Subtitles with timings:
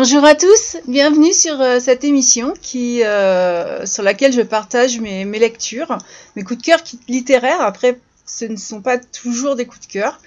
[0.00, 5.24] Bonjour à tous, bienvenue sur euh, cette émission qui, euh, sur laquelle je partage mes,
[5.24, 5.98] lectures,
[6.36, 6.78] mes coups de cœur
[7.08, 7.60] littéraires.
[7.60, 10.20] Après, ce ne sont pas toujours des coups de cœur,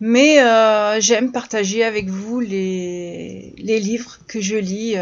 [0.00, 4.96] mais euh, j'aime partager avec vous les, livres que je lis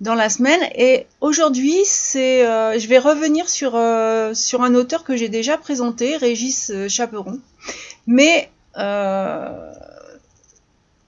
[0.00, 0.70] dans la semaine.
[0.74, 1.76] Et aujourd'hui,
[2.14, 3.72] je vais revenir sur,
[4.34, 7.38] sur un auteur que j'ai déjà présenté, Régis Chaperon.
[8.06, 8.48] Mais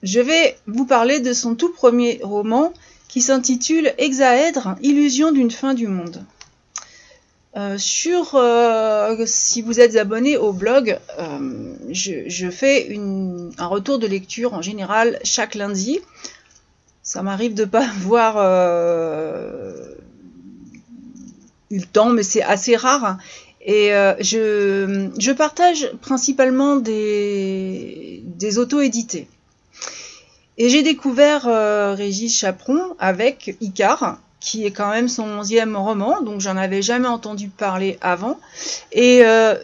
[0.03, 2.73] je vais vous parler de son tout premier roman
[3.07, 6.23] qui s'intitule Hexaèdre, illusion d'une fin du monde.
[7.57, 12.95] Euh, sur, euh, si vous êtes abonné au blog, euh, je, fais
[13.57, 15.99] un retour de lecture en général chaque lundi.
[17.01, 18.37] Ça m'arrive de pas avoir
[21.71, 23.17] eu le temps, mais c'est assez rare.
[23.61, 23.89] Et
[24.19, 29.27] je, partage principalement des auto-édités.
[30.61, 36.21] Et j'ai découvert euh, Régis Chaperon avec Icar, qui est quand même son onzième roman,
[36.21, 38.37] donc j'en avais jamais entendu parler avant.
[38.91, 39.55] Et euh,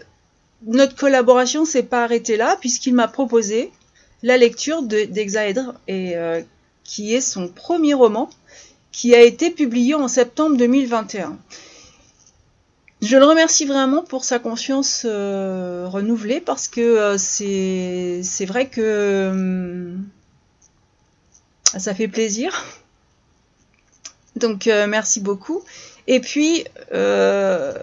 [0.65, 3.73] notre collaboration s'est pas arrêtée là, puisqu'il m'a proposé
[4.23, 6.41] la lecture d'Exaèdre, euh,
[6.85, 8.29] qui est son premier roman,
[8.93, 11.37] qui a été publié en septembre 2021.
[13.01, 20.05] Je le remercie vraiment pour sa confiance renouvelée parce que c'est vrai que hum,
[21.79, 22.65] ça fait plaisir.
[24.35, 25.63] Donc euh, merci beaucoup.
[26.07, 27.73] Et puis euh,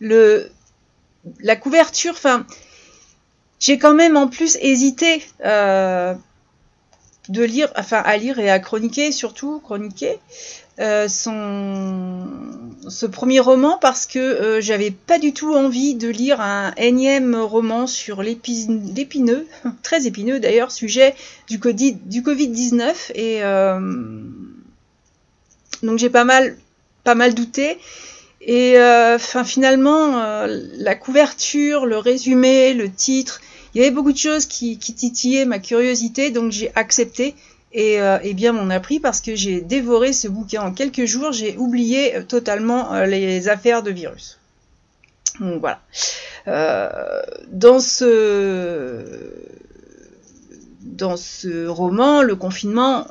[0.00, 0.50] le
[1.40, 2.46] la couverture, enfin
[3.60, 6.14] j'ai quand même en plus hésité euh,
[7.28, 10.18] de lire, enfin à lire et à chroniquer surtout chroniquer
[10.80, 16.72] euh, ce premier roman parce que euh, j'avais pas du tout envie de lire un
[16.78, 19.46] énième roman sur l'épineux,
[19.82, 21.14] très épineux d'ailleurs, sujet
[21.46, 23.80] du, du Covid-19 et euh,
[25.82, 26.56] donc j'ai pas mal
[27.04, 27.76] pas mal douté
[28.40, 28.76] et
[29.44, 33.40] finalement la couverture, le résumé, le titre,
[33.74, 37.34] il y avait beaucoup de choses qui, qui titillaient ma curiosité donc j'ai accepté
[37.72, 41.06] et, euh, et, bien m'en a pris parce que j'ai dévoré ce bouquin en quelques
[41.06, 44.38] jours, j'ai oublié euh, totalement euh, les affaires de virus.
[45.40, 45.80] Donc voilà.
[47.50, 47.80] Dans
[51.16, 53.06] ce roman, le confinement,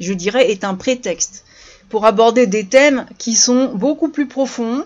[0.00, 1.44] je dirais, est un prétexte
[1.88, 4.84] pour aborder des thèmes qui sont beaucoup plus profonds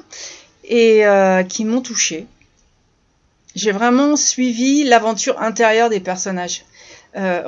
[0.65, 1.03] et
[1.48, 2.27] qui m'ont touché.
[3.56, 6.65] J'ai vraiment suivi l'aventure intérieure des personnages.
[7.16, 7.43] Euh,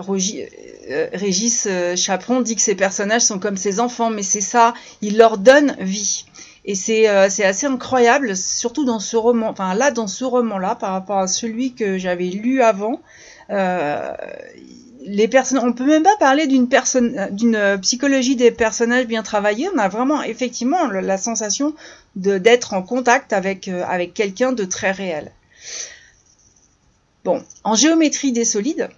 [0.91, 4.75] euh, Régis euh, Chaperon dit que ces personnages sont comme ses enfants, mais c'est ça,
[5.01, 6.25] il leur donne vie.
[6.65, 11.19] Et c'est assez incroyable, surtout dans ce roman, enfin là, dans ce roman-là, par rapport
[11.19, 13.01] à celui que j'avais lu avant.
[15.05, 19.69] les personnes, on peut même pas parler d'une personne, d'une psychologie des personnages bien travaillée.
[19.75, 21.75] On a vraiment, effectivement, la sensation
[22.15, 25.33] d'être en contact avec avec quelqu'un de très réel.
[27.25, 28.89] Bon, en géométrie des solides,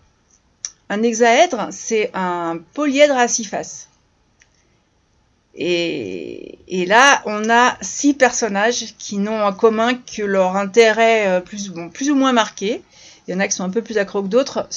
[0.89, 3.89] un hexaèdre, c'est un polyèdre à six faces.
[5.57, 6.59] Et,
[6.89, 11.71] là, on a six personnages qui n'ont en commun que leur intérêt euh, plus,
[12.11, 12.83] ou moins marqué.
[13.27, 14.69] Il y en a qui sont un peu plus accro que d'autres.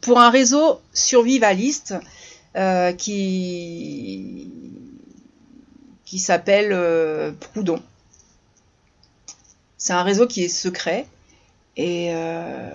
[0.00, 1.94] Pour un réseau survivaliste
[2.56, 4.50] euh, qui,
[6.06, 7.80] qui s'appelle euh, Proudhon.
[9.78, 11.06] C'est un réseau qui est secret
[11.76, 12.68] et euh,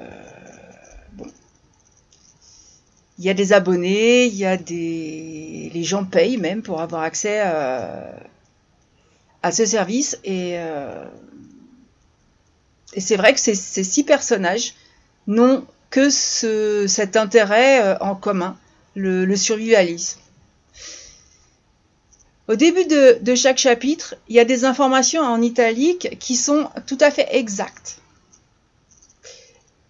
[3.18, 5.72] il y a des abonnés, il y a des.
[5.74, 8.14] Les gens payent même pour avoir accès à,
[9.42, 10.20] à ce service.
[10.24, 11.06] Et, euh...
[12.94, 14.74] et c'est vrai que ces, ces, six personnages
[15.28, 18.58] n'ont que ce, cet intérêt euh, en commun,
[18.96, 20.20] le, le, survivalisme.
[22.48, 26.70] Au début de, de chaque chapitre, il y a des informations en italique qui sont
[26.86, 28.00] tout à fait exactes.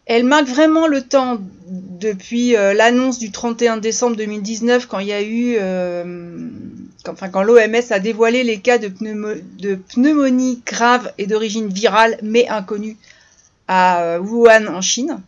[0.06, 5.13] Elle marque vraiment le temps depuis euh, l'annonce du 31 décembre 2019 quand il y
[5.13, 6.48] a eu, euh,
[7.07, 12.48] enfin quand l'OMS a dévoilé les cas de, de pneumonie grave et d'origine virale mais
[12.48, 12.98] inconnue
[13.68, 15.19] à euh, Wuhan en Chine,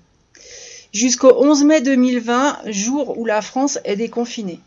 [0.94, 4.60] jusqu'au 11 mai 2020, jour où la France est déconfinée.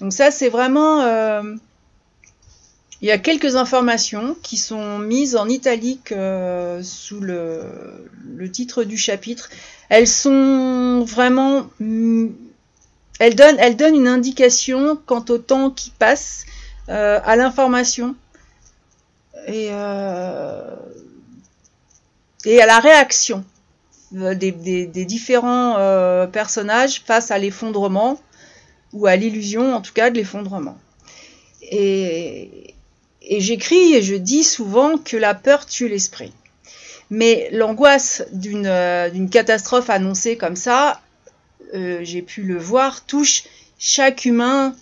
[0.00, 1.02] Donc ça c'est vraiment
[3.06, 7.62] il y a quelques informations qui sont mises en italique euh, sous le,
[8.50, 9.48] titre du chapitre.
[9.90, 11.68] Elles sont vraiment...
[11.78, 12.30] Mm,
[13.20, 16.46] elles donnent, elles donnent une indication quant au temps qui passe
[16.88, 18.16] euh, à l'information
[19.46, 20.74] et, euh,
[22.44, 23.44] et à la réaction
[24.10, 28.20] des, différents personnages face à l'effondrement,
[28.92, 30.76] ou à l'illusion en tout cas de l'effondrement.
[31.62, 32.74] Et,
[33.26, 36.32] et j'écris et je dis souvent que la peur tue l'esprit.
[37.10, 41.00] Mais l'angoisse d'une catastrophe annoncée comme ça,
[41.72, 43.44] j'ai pu le voir, touche
[43.78, 44.74] chaque humain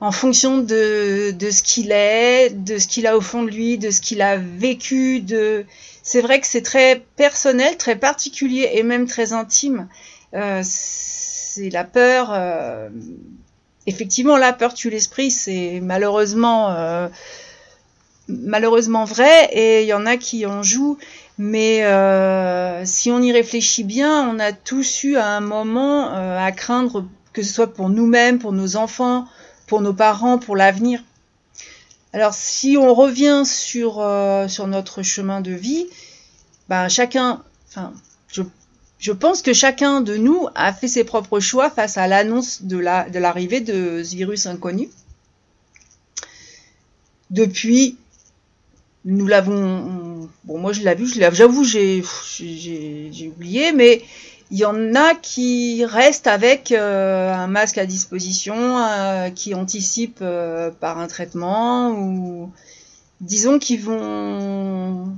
[0.00, 3.90] en fonction de, ce qu'il est, de ce qu'il a au fond de lui, de
[3.90, 5.22] ce qu'il a vécu.
[6.02, 9.88] C'est vrai que c'est très personnel, très particulier et même très intime.
[10.34, 12.30] Euh, c'est la peur.
[12.32, 12.88] Euh...
[13.86, 15.30] Effectivement, la peur tue l'esprit.
[15.30, 17.08] C'est malheureusement, euh...
[18.44, 20.98] malheureusement vrai et il y en a qui en jouent.
[21.38, 26.38] Mais euh, si on y réfléchit bien, on a tous eu à un moment euh,
[26.38, 29.26] à craindre que ce soit pour nous-mêmes, pour nos enfants,
[29.66, 31.02] pour nos parents, pour l'avenir.
[32.12, 35.86] Alors si on revient sur, euh, notre chemin de vie,
[36.68, 37.92] ben, chacun, enfin,
[38.28, 42.76] je, pense que chacun de nous a fait ses propres choix face à l'annonce de
[42.76, 44.90] l'arrivée la, de ce virus inconnu.
[47.30, 47.96] Depuis,
[49.04, 52.02] nous l'avons, bon moi je l'ai vu, j'avoue j'ai
[53.28, 54.02] oublié, mais
[54.50, 60.18] il y en a qui restent avec euh, un masque à disposition, euh, qui anticipent
[60.22, 62.50] euh, par un traitement, ou
[63.20, 65.14] disons qu'ils vont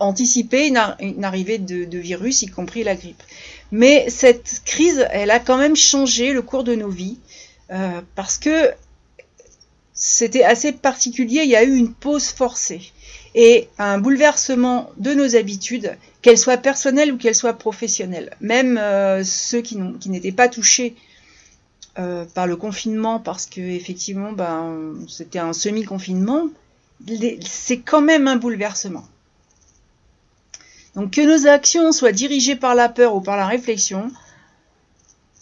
[0.00, 3.22] anticiper une, arrivée de, de, virus, y compris la grippe.
[3.70, 7.18] Mais cette crise, elle a quand même changé le cours de nos vies,
[8.14, 8.70] parce que
[10.06, 12.92] c'était assez particulier, il y a eu une pause forcée
[13.34, 18.36] et un bouleversement de nos habitudes, qu'elles soient personnelles ou qu'elles soient professionnelles.
[18.42, 20.94] Même euh, ceux qui n'étaient pas touchés
[21.98, 26.50] euh, par le confinement, parce que effectivement, ben, c'était un semi-confinement,
[27.40, 29.08] c'est quand même un bouleversement.
[30.96, 34.10] Donc que nos actions soient dirigées par la peur ou par la réflexion,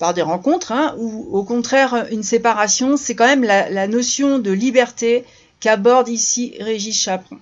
[0.02, 4.50] par des rencontres, hein, ou au contraire une séparation, c'est quand même la, notion de
[4.50, 5.25] liberté
[5.60, 7.38] qu'aborde ici Régis Chaperon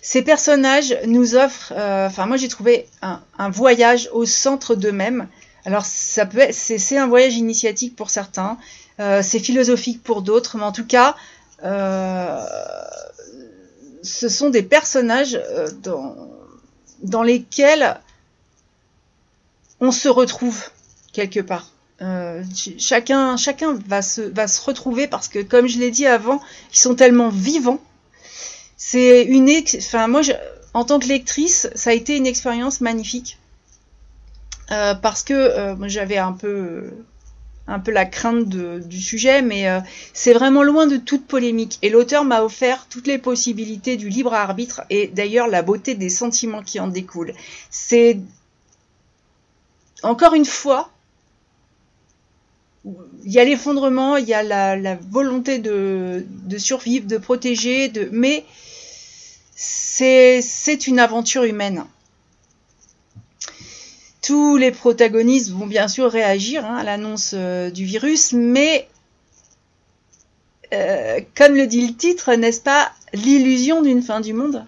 [0.00, 5.28] ces personnages nous offrent, euh, enfin moi j'ai trouvé un, voyage au centre d'eux-mêmes.
[5.66, 8.56] Alors ça peut c'est un voyage initiatique pour certains,
[8.98, 11.16] euh, c'est philosophique pour d'autres, mais en tout cas,
[11.64, 12.42] euh,
[14.02, 15.38] ce sont des personnages
[17.02, 18.00] dans lesquels
[19.80, 20.64] on se retrouve
[21.12, 21.68] quelque part.
[22.78, 26.40] chacun, chacun va se, va se retrouver parce que, comme je l'ai dit avant,
[26.72, 27.80] ils sont tellement vivants
[28.84, 29.48] c'est une,
[29.78, 30.22] enfin moi,
[30.74, 33.38] en tant que lectrice, ça a été une expérience magnifique
[34.72, 36.90] euh, parce que euh, j'avais un peu,
[37.68, 39.78] un peu la crainte du sujet, mais euh,
[40.12, 41.78] c'est vraiment loin de toute polémique.
[41.82, 46.10] Et l'auteur m'a offert toutes les possibilités du libre arbitre et d'ailleurs la beauté des
[46.10, 47.34] sentiments qui en découlent.
[47.70, 48.18] C'est
[50.02, 50.90] encore une fois,
[52.84, 56.24] il y a l'effondrement, il y a la, volonté de,
[56.58, 58.44] survivre, de protéger, mais
[59.54, 61.84] c'est une aventure humaine.
[64.22, 68.88] Tous les protagonistes vont bien sûr réagir hein, à l'annonce euh, du virus, mais
[70.72, 74.64] euh, comme le dit le titre, n'est-ce pas l'illusion d'une fin du monde?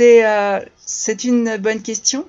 [0.00, 2.24] Euh, C'est une bonne question.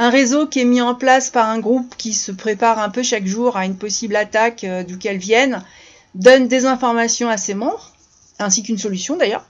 [0.00, 3.02] Un réseau qui est mis en place par un groupe qui se prépare un peu
[3.02, 5.62] chaque jour à une possible attaque d'où qu'elle vienne,
[6.14, 7.92] donne des informations à ses membres,
[8.38, 9.44] ainsi qu'une solution d'ailleurs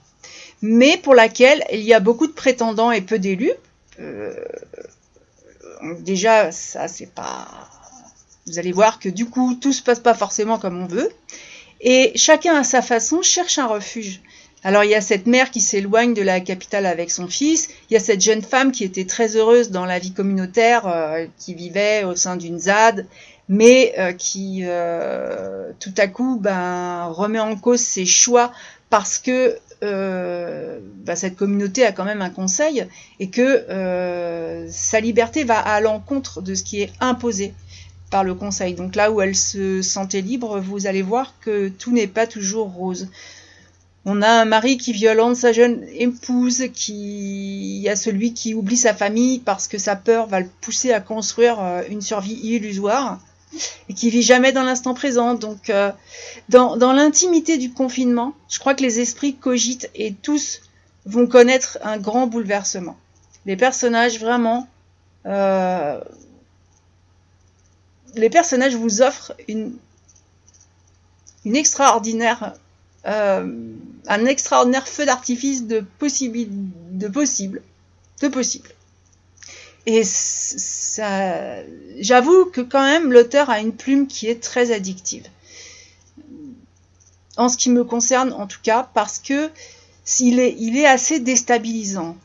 [0.61, 3.51] mais pour laquelle il y a beaucoup de prétendants et peu d'élus.
[3.99, 4.33] Euh,
[5.99, 7.47] déjà, ça, c'est pas.
[8.47, 11.11] Vous allez voir que du coup, tout se passe pas forcément comme on veut.
[11.79, 14.21] Et chacun à sa façon cherche un refuge.
[14.63, 17.93] Alors il y a cette mère qui s'éloigne de la capitale avec son fils, il
[17.93, 21.55] y a cette jeune femme qui était très heureuse dans la vie communautaire, euh, qui
[21.55, 23.07] vivait au sein d'une ZAD,
[23.49, 24.63] mais euh, qui
[25.79, 28.51] tout à coup ben, remet en cause ses choix
[28.91, 32.85] parce que euh, bah, cette communauté a quand même un conseil
[33.19, 37.53] et que euh, sa liberté va à l'encontre de ce qui est imposé
[38.11, 38.75] par le conseil.
[38.75, 42.71] Donc là où elle se sentait libre, vous allez voir que tout n'est pas toujours
[42.71, 43.07] rose.
[44.05, 48.53] On a un mari qui violente sa jeune épouse, qui il y a celui qui
[48.53, 52.33] oublie sa famille parce que sa peur va le pousser à construire euh, une survie
[52.33, 53.19] illusoire
[53.89, 55.33] et qui vit jamais dans l'instant présent.
[55.33, 55.91] Donc, euh,
[56.49, 60.61] dans, l'intimité du confinement, je crois que les esprits cogitent et tous
[61.05, 62.97] vont connaître un grand bouleversement.
[63.45, 64.67] Les personnages, vraiment,
[65.25, 65.99] euh,
[68.15, 69.73] les personnages vous offrent une,
[71.45, 72.53] une extraordinaire,
[73.07, 73.73] euh,
[74.07, 76.47] un extraordinaire feu d'artifice de, possible,
[76.91, 77.61] de possible.
[78.21, 78.69] de possible.
[79.87, 80.03] Et
[81.99, 85.27] j'avoue que quand même l'auteur a une plume qui est très addictive.
[87.37, 89.49] En ce qui me concerne, en tout cas, parce que
[90.03, 92.15] s'il est, il est assez déstabilisant.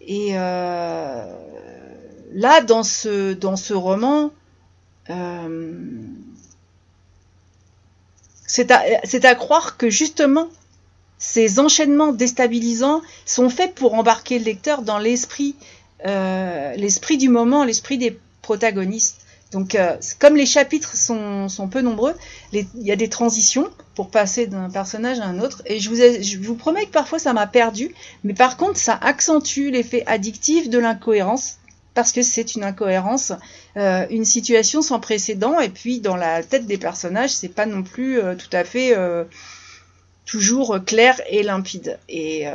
[0.00, 1.26] Et euh,
[2.32, 4.30] là, dans ce, dans ce roman,
[5.10, 5.82] euh,
[8.46, 10.48] c'est à, croire que justement,
[11.18, 15.56] ces enchaînements déstabilisants sont faits pour embarquer le lecteur dans l'esprit
[16.06, 19.20] euh, l'esprit du moment, l'esprit des protagonistes.
[19.52, 22.14] Donc, euh, comme les chapitres sont, sont peu nombreux,
[22.52, 25.62] il y a des transitions pour passer d'un personnage à un autre.
[25.64, 28.98] Et je vous, je vous promets que parfois ça m'a perdu, mais par contre ça
[29.00, 31.58] accentue l'effet addictif de l'incohérence
[31.94, 33.32] parce que c'est une incohérence,
[33.76, 37.82] euh, une situation sans précédent, et puis dans la tête des personnages, c'est pas non
[37.82, 39.24] plus euh, tout à fait euh,
[40.26, 41.98] toujours clair et limpide.
[42.08, 42.46] Et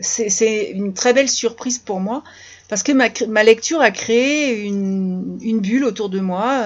[0.00, 2.24] c'est une très belle surprise pour moi
[2.68, 6.64] parce que ma, lecture a créé une, bulle autour de moi.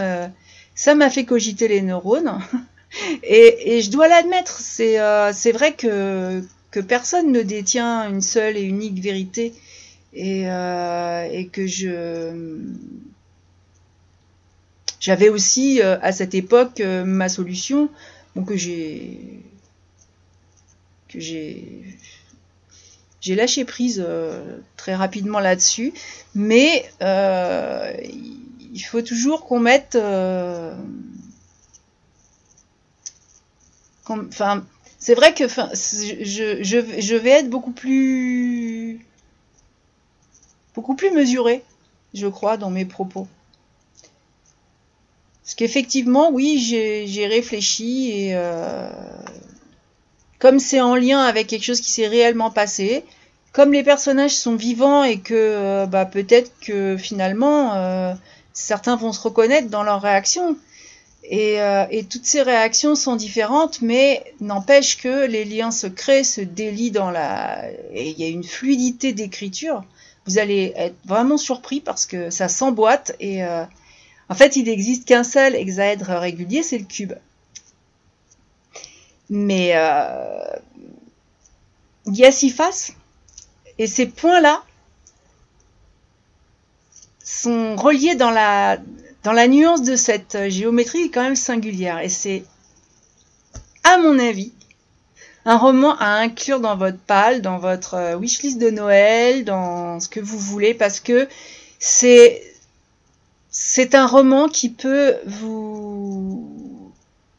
[0.74, 2.38] Ça m'a fait cogiter les neurones.
[3.24, 6.42] Et, je dois l'admettre, c'est vrai que,
[6.86, 9.54] personne ne détient une seule et unique vérité.
[10.16, 12.32] Et, euh, que je.
[14.98, 17.90] J'avais aussi à cette époque ma solution,
[18.46, 19.20] que j'ai
[21.08, 21.96] que j'ai
[23.26, 25.92] j'ai lâché prise euh, très rapidement là-dessus,
[26.36, 27.92] mais euh,
[28.72, 29.96] il faut toujours qu'on mette.
[29.96, 30.72] Euh,
[34.08, 34.64] enfin,
[35.00, 39.04] c'est vrai que je, je, vais être beaucoup plus
[40.76, 41.64] beaucoup plus mesuré,
[42.14, 43.26] je crois, dans mes propos.
[45.42, 48.36] Parce qu'effectivement, oui, j'ai réfléchi et
[50.38, 53.04] comme c'est en lien avec quelque chose qui s'est réellement passé,
[53.52, 58.12] comme les personnages sont vivants et que euh, bah, peut-être que finalement euh,
[58.52, 60.56] certains vont se reconnaître dans leurs réactions.
[61.32, 66.40] Euh, et, toutes ces réactions sont différentes, mais n'empêche que les liens se créent, se
[66.40, 67.68] délient dans la...
[67.92, 69.82] Et il y a une fluidité d'écriture.
[70.26, 75.22] Vous allez être vraiment surpris parce que ça s'emboîte et en fait il n'existe qu'un
[75.22, 77.12] seul hexaèdre régulier, c'est le cube.
[79.30, 79.68] Mais
[82.06, 82.92] il y a six faces
[83.78, 84.62] et ces points-là
[87.22, 88.78] sont reliés dans la,
[89.24, 91.98] dans la nuance de cette géométrie quand même singulière.
[91.98, 92.44] Et c'est,
[93.82, 94.52] à mon avis,
[95.46, 100.08] un roman à inclure dans votre pal, dans votre euh, wishlist de Noël, dans ce
[100.08, 101.28] que vous voulez, parce que
[101.78, 102.42] c'est
[103.50, 106.92] c'est un roman qui peut vous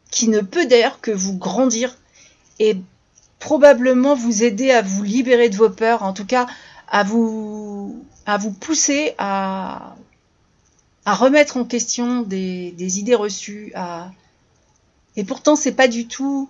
[0.10, 1.98] qui ne peut d'ailleurs que vous grandir
[2.60, 2.78] et
[3.40, 6.48] probablement vous aider à vous libérer de vos peurs, en tout cas
[6.90, 9.96] à vous, à vous pousser à,
[11.06, 13.74] à remettre en question des, des idées reçues.
[13.76, 14.10] À...
[15.18, 16.50] Et pourtant, c'est pas du tout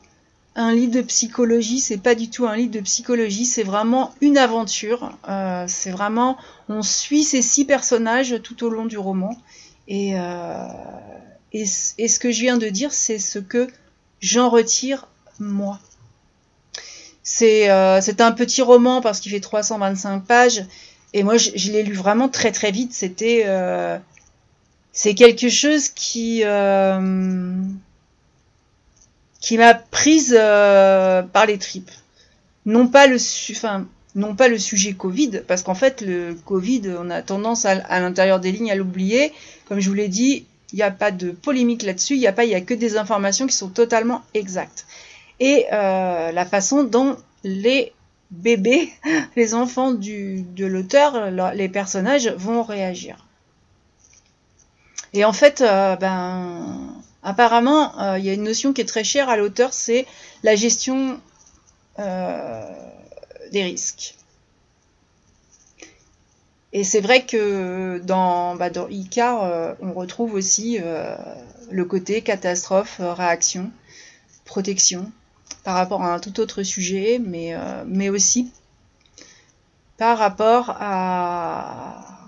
[0.57, 4.37] un livre de psychologie, c'est pas du tout un livre de psychologie, c'est vraiment une
[4.37, 5.15] aventure.
[5.29, 6.37] Euh, c'est vraiment,
[6.67, 9.37] on suit ces six personnages tout au long du roman.
[9.87, 10.67] Et, euh,
[11.53, 13.67] et, ce que je viens de dire, c'est ce que
[14.19, 15.07] j'en retire
[15.39, 15.79] moi.
[17.41, 20.65] Euh, c'est un petit roman parce qu'il fait 325 pages.
[21.13, 22.93] Et moi, je, l'ai lu vraiment très très vite.
[22.93, 23.97] C'était euh,
[24.91, 27.61] c'est quelque chose qui euh,
[29.39, 31.91] qui m'a prise par les tripes.
[32.65, 33.17] Non pas le
[33.51, 37.71] enfin, non pas le sujet Covid, parce qu'en fait le Covid, on a tendance à,
[37.71, 39.31] à l'intérieur des lignes à l'oublier.
[39.67, 42.15] Comme je vous l'ai dit, il n'y a pas de polémique là-dessus.
[42.15, 44.85] Il n'y a pas, il y a que des informations qui sont totalement exactes
[45.39, 47.93] et euh, la façon dont les
[48.31, 48.91] bébés,
[49.35, 53.25] les enfants du, de l'auteur, les personnages vont réagir.
[55.13, 59.03] Et en fait, euh, ben, apparemment, euh, il y a une notion qui est très
[59.03, 60.05] chère à l'auteur, c'est
[60.43, 61.19] la gestion
[63.51, 64.13] des risques.
[66.73, 70.77] Et c'est vrai que dans, bah, Icar, on retrouve aussi
[71.71, 73.71] le côté catastrophe, réaction,
[74.45, 75.11] protection
[75.63, 78.51] par rapport à un tout autre sujet, mais, euh, aussi
[79.97, 82.23] par rapport à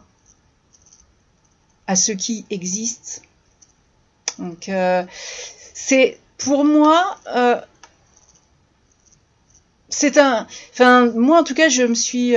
[1.96, 3.24] ce qui existe.
[4.40, 5.04] Donc, euh,
[5.74, 7.60] c'est pour moi, euh,
[9.90, 10.48] c'est un.
[10.72, 12.34] Enfin, moi en tout cas, je me suis.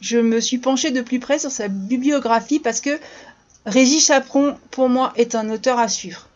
[0.00, 2.98] je me suis penchée de plus près sur sa bibliographie parce que
[3.66, 6.28] Régis Chaperon, pour moi, est un auteur à suivre.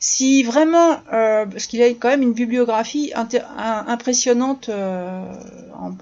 [0.00, 5.24] Si vraiment, euh, parce qu'il a quand même une bibliographie impressionnante euh,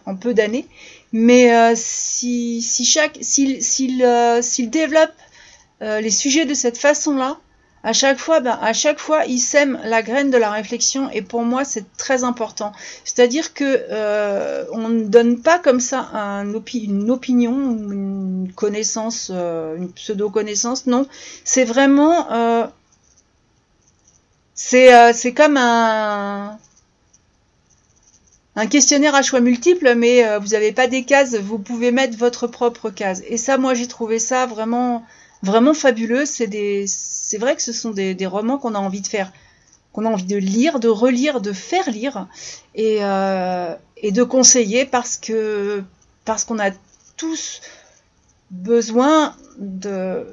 [0.04, 0.66] en, peu d'années,
[1.12, 5.14] mais euh, si, si, chaque, s'il, s'il, développe
[5.80, 7.38] les sujets de cette façon-là,
[7.84, 11.22] à chaque fois, ben, à chaque fois, il sème la graine de la réflexion et
[11.22, 12.72] pour moi, c'est très important.
[13.04, 20.86] C'est-à-dire que on ne donne pas comme ça un une opinion, une connaissance, une pseudo-connaissance.
[20.86, 21.06] Non,
[21.44, 22.66] c'est vraiment euh,
[24.56, 26.58] c'est comme un,
[28.56, 32.16] un questionnaire à choix multiples, mais euh, vous n'avez pas des cases, vous pouvez mettre
[32.16, 33.22] votre propre case.
[33.28, 35.04] Et ça, moi, j'ai trouvé ça vraiment,
[35.46, 36.24] vraiment fabuleux.
[36.26, 39.32] C'est vrai que ce sont des, romans qu'on a envie de faire,
[39.92, 42.26] qu'on a envie de lire, de relire, de faire lire
[42.74, 45.82] et, euh, et de conseiller parce que
[46.24, 46.70] parce qu'on a
[47.16, 47.60] tous
[48.50, 50.26] besoin de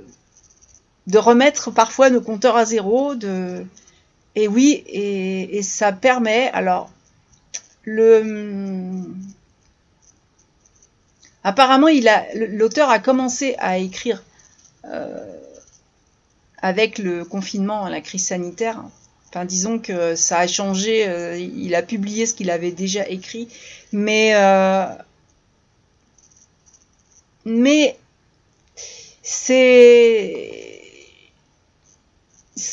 [1.07, 3.65] de remettre parfois nos compteurs à zéro, de
[4.35, 6.89] et oui, et, ça permet, alors,
[7.83, 9.03] le...
[11.43, 11.87] Apparemment,
[12.33, 14.23] l'auteur a commencé à écrire
[16.63, 18.83] avec le confinement, la crise sanitaire.
[19.29, 21.07] Enfin, disons que ça a changé.
[21.07, 23.49] Euh, il a publié ce qu'il avait déjà écrit,
[23.91, 24.85] mais euh,
[27.43, 27.97] mais
[29.23, 30.52] c'est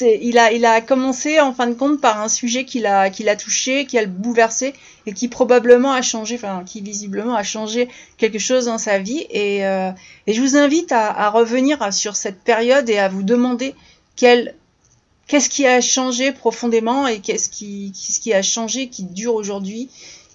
[0.00, 3.87] il a, commencé en fin de compte par un sujet qu'il a, qu'il a touché,
[3.87, 4.75] qui a le bouleversé
[5.06, 9.26] et qui probablement a changé, enfin qui visiblement a changé quelque chose dans sa vie.
[9.30, 9.90] Et, euh,
[10.26, 13.75] je vous invite à, revenir sur cette période et à vous demander
[14.16, 19.90] qu'est-ce qui a changé profondément et qu'est-ce qui, qui a changé, qui dure aujourd'hui,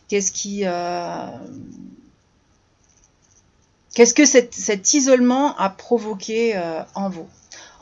[0.07, 1.27] qu'est-ce qui, euh,
[3.95, 7.27] que cet, cet isolement a provoqué euh, en vous.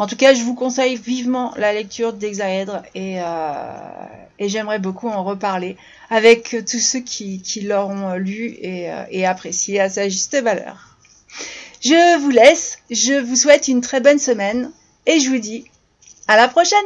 [0.04, 4.06] En tout cas, je vous conseille vivement la lecture d'Exaèdre et, euh,
[4.38, 5.78] et j'aimerais beaucoup en reparler
[6.10, 10.98] avec tous ceux qui, l'auront lu euh, et apprécié à sa juste valeur.
[11.80, 14.74] Je vous laisse, je vous souhaite une très bonne semaine
[15.06, 15.64] et je vous dis
[16.28, 16.78] à la prochaine